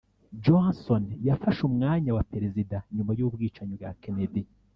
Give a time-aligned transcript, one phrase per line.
[0.43, 4.41] johnson yafashe umwanya wa perezida nyuma y'ubwicanyi bwa kennedy